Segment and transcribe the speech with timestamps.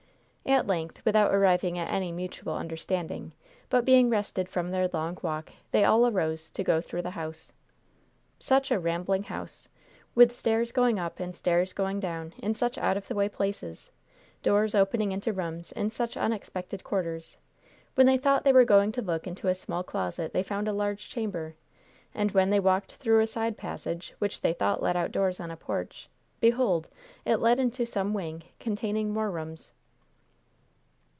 [0.43, 3.31] At length, without arriving at any mutual understanding,
[3.69, 7.53] but being rested from their long walk, they all arose to go through the house.
[8.37, 9.69] Such a rambling house!
[10.13, 13.91] with stairs going up and stairs going down in such out of the way places;
[14.43, 17.37] doors opening into rooms in such unexpected quarters;
[17.95, 20.73] when they thought they were going to look into a small closet they found a
[20.73, 21.55] large chamber;
[22.13, 25.55] and when they walked through a side passage, which they thought led outdoors on a
[25.55, 26.09] porch,
[26.41, 26.89] behold!
[27.25, 29.71] it led into some wing containing more rooms.